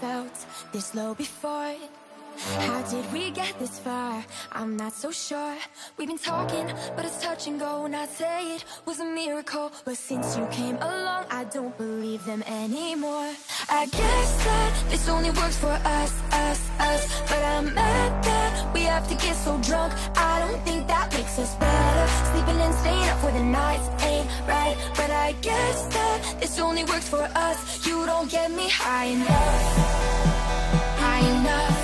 felt 0.00 0.46
this 0.72 0.94
low 0.94 1.14
before. 1.14 1.74
How 2.38 2.82
did 2.82 3.12
we 3.12 3.30
get 3.30 3.58
this 3.58 3.78
far? 3.80 4.24
I'm 4.52 4.76
not 4.76 4.92
so 4.92 5.10
sure. 5.10 5.56
We've 5.96 6.06
been 6.06 6.18
talking, 6.18 6.66
but 6.94 7.04
it's 7.04 7.20
touch 7.20 7.48
and 7.48 7.58
go. 7.58 7.84
And 7.84 7.96
I'd 7.96 8.08
say 8.08 8.54
it 8.54 8.64
was 8.86 9.00
a 9.00 9.04
miracle. 9.04 9.72
But 9.84 9.96
since 9.96 10.36
you 10.36 10.46
came 10.52 10.76
along, 10.76 11.24
I 11.30 11.44
don't 11.44 11.76
believe 11.76 12.24
them 12.24 12.42
anymore. 12.44 13.30
I 13.68 13.86
guess 13.86 14.44
that 14.44 14.84
this 14.88 15.08
only 15.08 15.30
works 15.30 15.58
for 15.58 15.76
us, 15.98 16.12
us, 16.32 16.70
us. 16.78 17.20
But 17.28 17.42
I'm 17.44 17.74
mad 17.74 18.24
that 18.24 18.72
we 18.72 18.82
have 18.82 19.08
to 19.08 19.14
get 19.16 19.34
so 19.34 19.58
drunk. 19.58 19.92
I 20.16 20.38
don't 20.40 20.62
think 20.64 20.86
that 20.86 21.12
makes 21.12 21.38
us 21.38 21.54
better. 21.56 22.06
Sleeping 22.30 22.60
and 22.60 22.74
staying 22.76 23.08
up 23.08 23.18
for 23.18 23.32
the 23.32 23.42
nights 23.42 23.88
ain't 24.04 24.28
right. 24.46 24.76
But 24.94 25.10
I 25.10 25.32
guess 25.42 25.86
that 25.94 25.97
this 26.40 26.58
only 26.58 26.84
works 26.84 27.08
for 27.08 27.28
us. 27.34 27.86
You 27.86 28.06
don't 28.06 28.30
get 28.30 28.50
me 28.50 28.68
high 28.68 29.06
enough. 29.06 29.76
High 30.98 31.40
enough. 31.40 31.77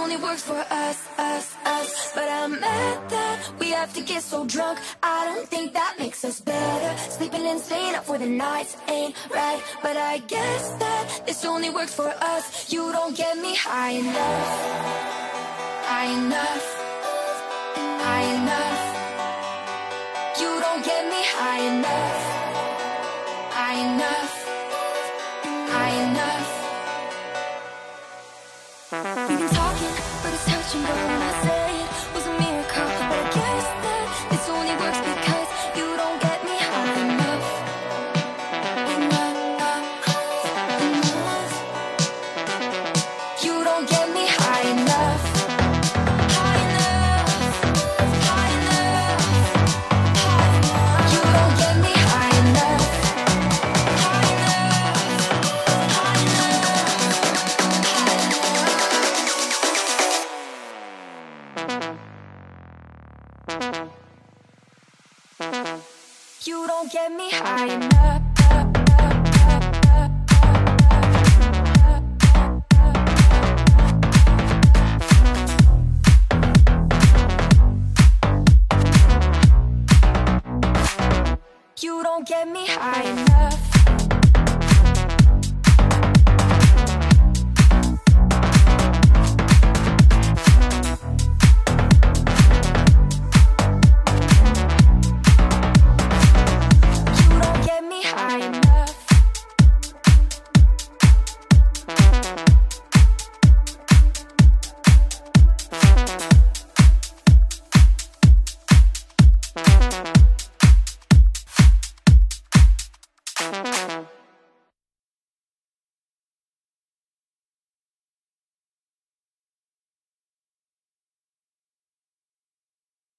Only 0.00 0.16
works 0.16 0.42
for 0.42 0.64
us, 0.70 0.98
us, 1.18 1.46
us. 1.64 2.12
But 2.14 2.28
I'm 2.28 2.52
mad 2.58 3.10
that 3.10 3.36
we 3.60 3.70
have 3.70 3.92
to 3.94 4.00
get 4.00 4.22
so 4.22 4.46
drunk. 4.46 4.78
I 5.02 5.26
don't 5.26 5.46
think 5.46 5.74
that 5.74 5.96
makes 5.98 6.24
us 6.24 6.40
better. 6.40 6.90
Sleeping 7.16 7.46
and 7.46 7.60
staying 7.60 7.94
up 7.94 8.04
for 8.04 8.18
the 8.18 8.26
nights 8.26 8.76
ain't 8.88 9.14
right. 9.30 9.60
But 9.82 9.96
I 9.96 10.18
guess 10.34 10.62
that 10.82 11.22
this 11.26 11.44
only 11.44 11.70
works 11.70 11.94
for 11.94 12.12
us. 12.32 12.72
You 12.72 12.92
don't 12.92 13.14
get 13.16 13.36
me 13.36 13.54
high 13.54 13.94
enough. 14.02 14.48
High 15.90 16.10
enough. 16.20 16.66
High 18.04 18.26
enough. 18.38 18.82
You 20.40 20.50
don't 20.64 20.82
get 20.84 21.02
me 21.12 21.20
high 21.36 21.62
enough. 21.72 22.09
You 66.42 66.66
don't 66.66 66.90
get 66.90 67.12
me 67.12 67.28
high 67.30 67.66
enough. 67.66 68.22
You 81.78 82.02
don't 82.02 82.26
get 82.26 82.48
me 82.48 82.66
high 82.66 83.02
enough. 83.02 83.69